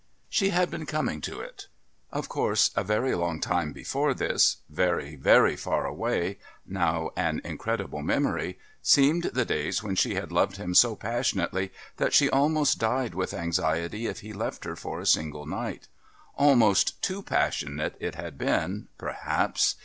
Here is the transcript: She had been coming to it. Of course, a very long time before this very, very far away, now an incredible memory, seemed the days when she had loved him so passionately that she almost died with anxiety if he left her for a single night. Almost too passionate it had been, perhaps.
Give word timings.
She 0.29 0.49
had 0.49 0.71
been 0.71 0.87
coming 0.87 1.21
to 1.21 1.41
it. 1.41 1.67
Of 2.11 2.27
course, 2.27 2.71
a 2.75 2.83
very 2.83 3.13
long 3.13 3.39
time 3.39 3.71
before 3.71 4.15
this 4.15 4.57
very, 4.67 5.15
very 5.15 5.55
far 5.55 5.85
away, 5.85 6.39
now 6.65 7.11
an 7.15 7.39
incredible 7.45 8.01
memory, 8.01 8.57
seemed 8.81 9.25
the 9.25 9.45
days 9.45 9.83
when 9.83 9.93
she 9.93 10.15
had 10.15 10.31
loved 10.31 10.57
him 10.57 10.73
so 10.73 10.95
passionately 10.95 11.71
that 11.97 12.13
she 12.15 12.31
almost 12.31 12.79
died 12.79 13.13
with 13.13 13.31
anxiety 13.31 14.07
if 14.07 14.21
he 14.21 14.33
left 14.33 14.63
her 14.63 14.75
for 14.75 14.99
a 14.99 15.05
single 15.05 15.45
night. 15.45 15.87
Almost 16.35 16.99
too 17.03 17.21
passionate 17.21 17.95
it 17.99 18.15
had 18.15 18.39
been, 18.39 18.87
perhaps. 18.97 19.75